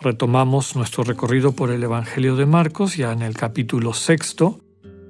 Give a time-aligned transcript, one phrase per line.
[0.00, 4.60] retomamos nuestro recorrido por el Evangelio de Marcos, ya en el capítulo sexto,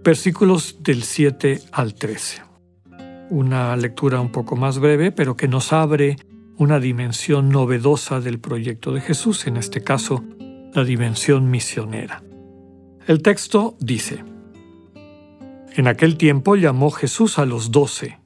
[0.04, 2.42] versículos del 7 al 13.
[3.30, 6.16] Una lectura un poco más breve, pero que nos abre
[6.56, 10.24] una dimensión novedosa del proyecto de Jesús, en este caso,
[10.72, 12.22] la dimensión misionera.
[13.06, 14.24] El texto dice,
[15.74, 18.18] en aquel tiempo llamó Jesús a los doce.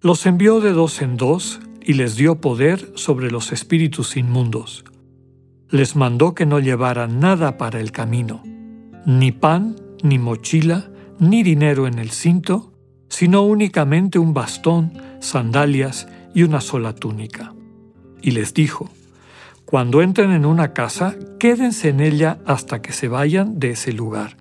[0.00, 4.84] Los envió de dos en dos y les dio poder sobre los espíritus inmundos.
[5.70, 8.42] Les mandó que no llevaran nada para el camino,
[9.04, 12.72] ni pan, ni mochila, ni dinero en el cinto,
[13.10, 17.54] sino únicamente un bastón, sandalias y una sola túnica.
[18.22, 18.88] Y les dijo,
[19.66, 24.38] Cuando entren en una casa, quédense en ella hasta que se vayan de ese lugar.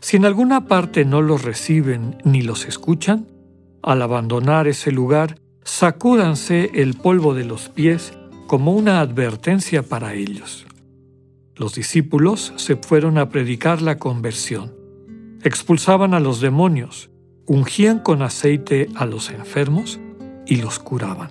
[0.00, 3.26] Si en alguna parte no los reciben ni los escuchan,
[3.82, 8.14] al abandonar ese lugar, sacúdanse el polvo de los pies
[8.50, 10.66] como una advertencia para ellos.
[11.54, 14.74] Los discípulos se fueron a predicar la conversión,
[15.44, 17.10] expulsaban a los demonios,
[17.46, 20.00] ungían con aceite a los enfermos
[20.48, 21.30] y los curaban.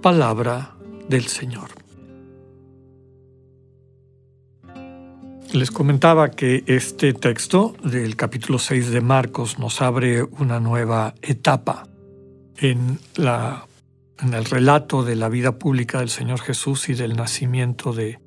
[0.00, 0.76] Palabra
[1.08, 1.70] del Señor.
[5.52, 11.88] Les comentaba que este texto del capítulo 6 de Marcos nos abre una nueva etapa
[12.58, 13.66] en, la,
[14.20, 18.20] en el relato de la vida pública del Señor Jesús y del nacimiento de,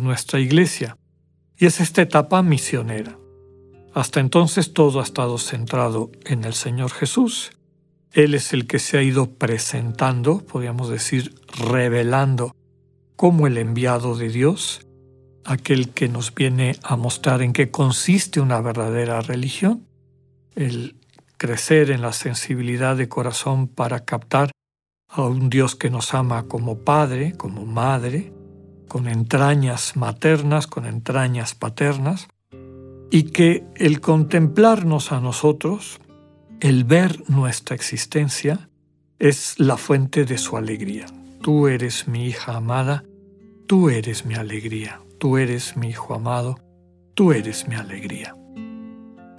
[0.00, 0.96] nuestra iglesia.
[1.56, 3.18] Y es esta etapa misionera.
[3.92, 7.50] Hasta entonces todo ha estado centrado en el Señor Jesús.
[8.12, 12.54] Él es el que se ha ido presentando, podríamos decir, revelando
[13.16, 14.86] como el enviado de Dios
[15.44, 19.86] aquel que nos viene a mostrar en qué consiste una verdadera religión,
[20.54, 20.96] el
[21.36, 24.50] crecer en la sensibilidad de corazón para captar
[25.10, 28.32] a un Dios que nos ama como padre, como madre,
[28.88, 32.28] con entrañas maternas, con entrañas paternas,
[33.10, 36.00] y que el contemplarnos a nosotros,
[36.60, 38.68] el ver nuestra existencia,
[39.18, 41.06] es la fuente de su alegría.
[41.42, 43.04] Tú eres mi hija amada,
[43.66, 45.00] tú eres mi alegría.
[45.20, 46.58] Tú eres mi Hijo amado,
[47.12, 48.34] tú eres mi alegría.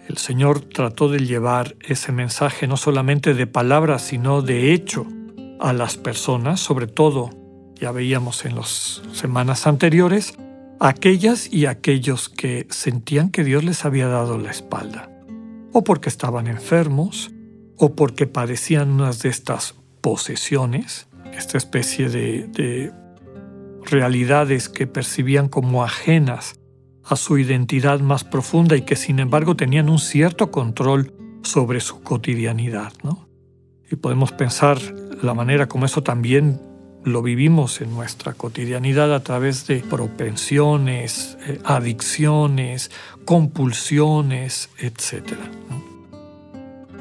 [0.08, 5.08] El Señor trató de llevar ese mensaje no solamente de palabras, sino de hecho
[5.62, 7.30] a las personas, sobre todo,
[7.76, 10.34] ya veíamos en las semanas anteriores,
[10.80, 15.10] aquellas y aquellos que sentían que Dios les había dado la espalda,
[15.72, 17.32] o porque estaban enfermos,
[17.78, 22.92] o porque padecían unas de estas posesiones, esta especie de, de
[23.86, 26.56] realidades que percibían como ajenas
[27.04, 32.02] a su identidad más profunda y que sin embargo tenían un cierto control sobre su
[32.02, 32.94] cotidianidad.
[33.04, 33.31] ¿no?
[33.92, 34.80] Y podemos pensar
[35.22, 36.60] la manera como eso también
[37.04, 42.90] lo vivimos en nuestra cotidianidad a través de propensiones, eh, adicciones,
[43.26, 45.34] compulsiones, etc.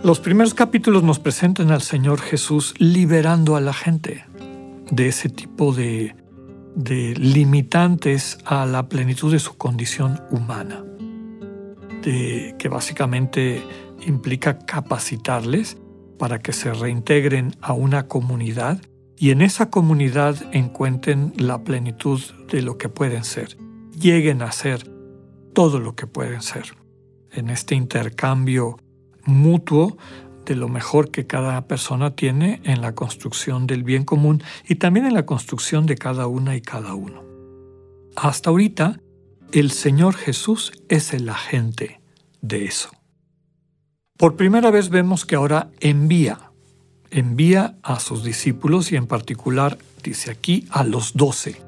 [0.02, 4.24] Los primeros capítulos nos presentan al Señor Jesús liberando a la gente
[4.90, 6.14] de ese tipo de
[6.74, 10.84] de limitantes a la plenitud de su condición humana,
[12.02, 13.62] de, que básicamente
[14.06, 15.76] implica capacitarles
[16.20, 18.78] para que se reintegren a una comunidad
[19.16, 22.20] y en esa comunidad encuentren la plenitud
[22.52, 23.56] de lo que pueden ser,
[23.98, 24.86] lleguen a ser
[25.54, 26.76] todo lo que pueden ser.
[27.32, 28.76] En este intercambio
[29.24, 29.96] mutuo
[30.44, 35.06] de lo mejor que cada persona tiene en la construcción del bien común y también
[35.06, 37.24] en la construcción de cada una y cada uno.
[38.14, 39.00] Hasta ahorita,
[39.52, 42.02] el Señor Jesús es el agente
[42.42, 42.90] de eso.
[44.20, 46.50] Por primera vez vemos que ahora envía,
[47.10, 51.62] envía a sus discípulos y en particular, dice aquí, a los doce.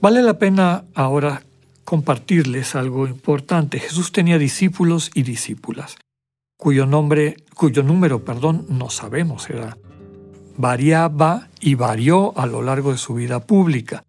[0.00, 1.42] Vale la pena ahora
[1.84, 3.78] compartirles algo importante.
[3.80, 5.96] Jesús tenía discípulos y discípulas
[6.56, 9.76] cuyo nombre, cuyo número, perdón, no sabemos, era
[10.56, 14.04] variaba y varió a lo largo de su vida pública.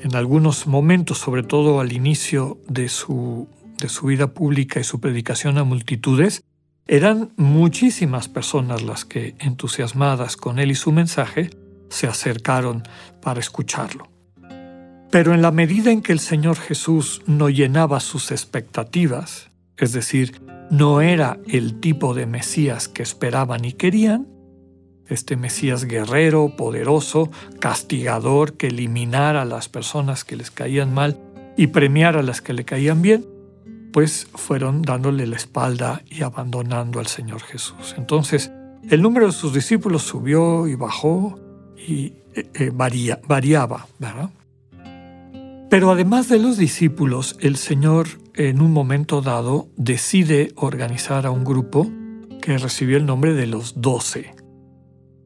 [0.00, 3.46] En algunos momentos, sobre todo al inicio de su,
[3.78, 6.42] de su vida pública y su predicación a multitudes,
[6.86, 11.50] eran muchísimas personas las que, entusiasmadas con él y su mensaje,
[11.88, 12.82] se acercaron
[13.20, 14.10] para escucharlo.
[15.10, 20.40] Pero en la medida en que el Señor Jesús no llenaba sus expectativas, es decir,
[20.70, 24.26] no era el tipo de Mesías que esperaban y querían,
[25.06, 27.30] este Mesías guerrero, poderoso,
[27.60, 31.18] castigador, que eliminara a las personas que les caían mal
[31.56, 33.26] y premiara a las que le caían bien,
[33.92, 37.94] pues fueron dándole la espalda y abandonando al Señor Jesús.
[37.96, 38.50] Entonces,
[38.88, 41.38] el número de sus discípulos subió y bajó
[41.76, 44.30] y eh, eh, variaba, ¿verdad?
[45.70, 51.44] Pero además de los discípulos, el Señor en un momento dado decide organizar a un
[51.44, 51.90] grupo
[52.40, 54.34] que recibió el nombre de los doce,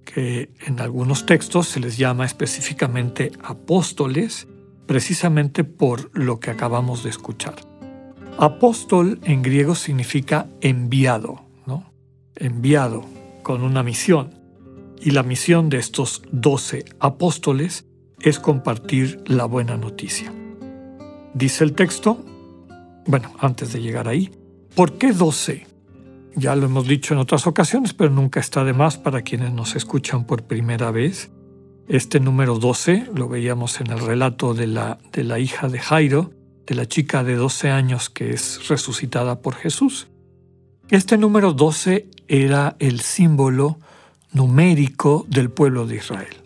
[0.04, 4.46] que en algunos textos se les llama específicamente apóstoles,
[4.86, 7.56] precisamente por lo que acabamos de escuchar.
[8.38, 11.90] Apóstol en griego significa enviado, ¿no?
[12.34, 13.02] Enviado
[13.42, 14.34] con una misión.
[15.00, 17.86] Y la misión de estos doce apóstoles
[18.20, 20.32] es compartir la buena noticia.
[21.32, 22.22] Dice el texto,
[23.06, 24.30] bueno, antes de llegar ahí,
[24.74, 25.66] ¿por qué 12?
[26.34, 29.76] Ya lo hemos dicho en otras ocasiones, pero nunca está de más para quienes nos
[29.76, 31.30] escuchan por primera vez.
[31.88, 36.32] Este número 12 lo veíamos en el relato de la, de la hija de Jairo,
[36.66, 40.08] de la chica de 12 años que es resucitada por Jesús.
[40.88, 43.78] Este número 12 era el símbolo
[44.32, 46.36] numérico del pueblo de Israel.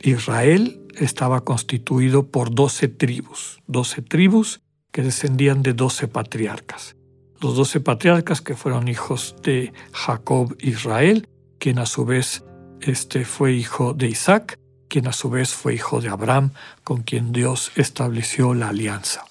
[0.00, 4.60] Israel estaba constituido por doce tribus, doce tribus
[4.92, 6.96] que descendían de doce patriarcas.
[7.40, 11.28] Los doce patriarcas que fueron hijos de Jacob Israel,
[11.58, 12.44] quien a su vez
[12.80, 14.58] este, fue hijo de Isaac,
[14.94, 16.52] quien a su vez fue hijo de Abraham,
[16.84, 19.24] con quien Dios estableció la alianza.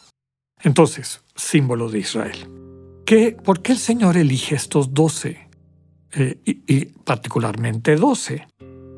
[0.61, 2.49] Entonces, símbolo de Israel.
[3.05, 5.47] ¿Qué, ¿Por qué el Señor elige estos doce?
[6.11, 8.45] Eh, y particularmente doce.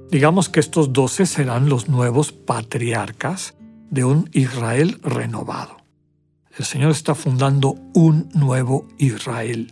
[0.09, 3.53] Digamos que estos doce serán los nuevos patriarcas
[3.91, 5.77] de un Israel renovado.
[6.57, 9.71] El Señor está fundando un nuevo Israel,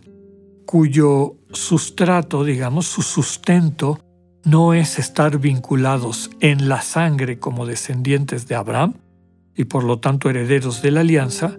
[0.64, 3.98] cuyo sustrato, digamos, su sustento,
[4.44, 8.94] no es estar vinculados en la sangre como descendientes de Abraham
[9.56, 11.56] y por lo tanto herederos de la alianza,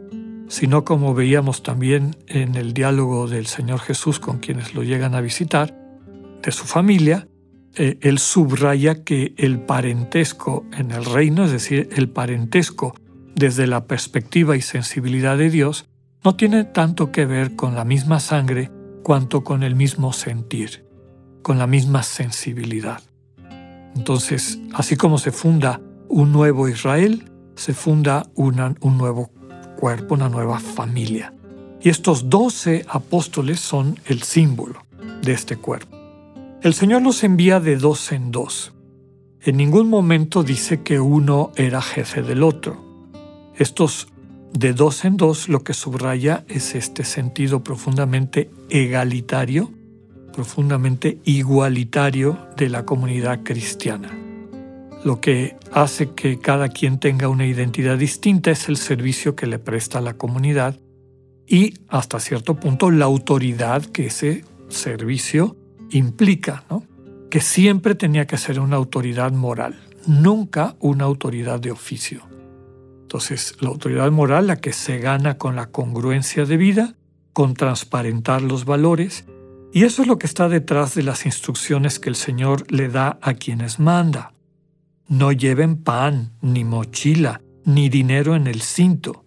[0.48, 5.22] sino como veíamos también en el diálogo del Señor Jesús con quienes lo llegan a
[5.22, 5.76] visitar,
[6.44, 7.28] de su familia,
[7.76, 12.96] eh, él subraya que el parentesco en el reino, es decir, el parentesco
[13.34, 15.86] desde la perspectiva y sensibilidad de Dios,
[16.24, 18.72] no tiene tanto que ver con la misma sangre
[19.04, 20.85] cuanto con el mismo sentir,
[21.46, 23.04] con la misma sensibilidad.
[23.96, 29.30] Entonces, así como se funda un nuevo Israel, se funda un nuevo
[29.78, 31.36] cuerpo, una nueva familia.
[31.80, 34.88] Y estos doce apóstoles son el símbolo
[35.22, 35.96] de este cuerpo.
[36.64, 38.74] El Señor los envía de dos en dos.
[39.40, 42.84] En ningún momento dice que uno era jefe del otro.
[43.56, 44.08] Estos
[44.52, 49.75] de dos en dos lo que subraya es este sentido profundamente egalitario,
[50.36, 54.10] profundamente igualitario de la comunidad cristiana.
[55.06, 59.60] Lo que hace que cada quien tenga una identidad distinta es el servicio que le
[59.60, 60.80] presta la comunidad
[61.48, 65.56] y hasta cierto punto la autoridad que ese servicio
[65.92, 66.66] implica
[67.30, 72.24] que siempre tenía que ser una autoridad moral, nunca una autoridad de oficio.
[73.04, 76.96] Entonces, la autoridad moral la que se gana con la congruencia de vida,
[77.32, 79.26] con transparentar los valores,
[79.76, 83.20] y eso es lo que está detrás de las instrucciones que el Señor le da
[83.22, 84.32] a quienes manda.
[85.10, 89.26] No lleven pan, ni mochila, ni dinero en el cinto,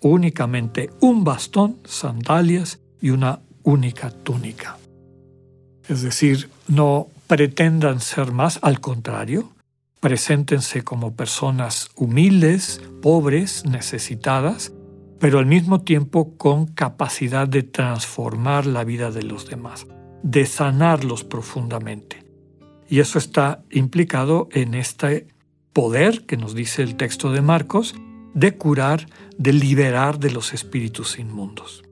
[0.00, 4.78] únicamente un bastón, sandalias y una única túnica.
[5.88, 9.52] Es decir, no pretendan ser más, al contrario,
[10.00, 14.72] preséntense como personas humildes, pobres, necesitadas,
[15.18, 19.86] pero al mismo tiempo con capacidad de transformar la vida de los demás,
[20.22, 22.24] de sanarlos profundamente.
[22.88, 25.28] Y eso está implicado en este
[25.72, 27.94] poder que nos dice el texto de Marcos
[28.34, 29.06] de curar,
[29.38, 31.84] de liberar de los espíritus inmundos.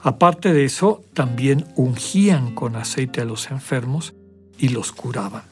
[0.00, 4.14] Aparte de eso, también ungían con aceite a los enfermos
[4.58, 5.44] y los curaban.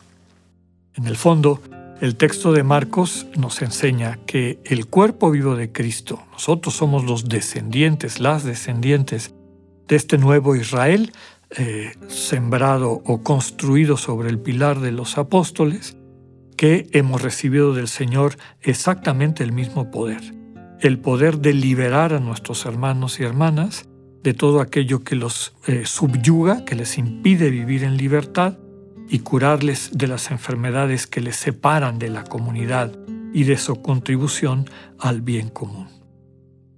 [0.95, 1.61] En el fondo,
[2.01, 7.29] el texto de Marcos nos enseña que el cuerpo vivo de Cristo, nosotros somos los
[7.29, 9.35] descendientes, las descendientes
[9.87, 11.13] de este nuevo Israel,
[11.51, 15.99] eh, sembrado o construido sobre el pilar de los apóstoles,
[16.57, 20.23] que hemos recibido del Señor exactamente el mismo poder,
[20.81, 23.89] el poder de liberar a nuestros hermanos y hermanas
[24.23, 28.59] de todo aquello que los eh, subyuga, que les impide vivir en libertad
[29.11, 32.93] y curarles de las enfermedades que les separan de la comunidad
[33.35, 35.89] y de su contribución al bien común.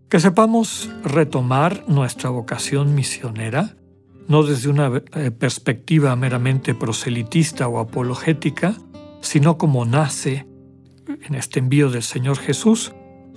[0.09, 3.77] Que sepamos retomar nuestra vocación misionera,
[4.29, 8.75] no desde una eh, perspectiva meramente proselitista o apologética,
[9.21, 10.47] sino como nace
[11.07, 12.93] en este envío del Señor Jesús,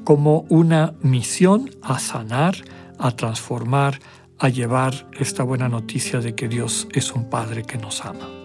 [0.05, 2.55] como una misión a sanar,
[2.97, 3.99] a transformar,
[4.39, 8.44] a llevar esta buena noticia de que Dios es un Padre que nos ama.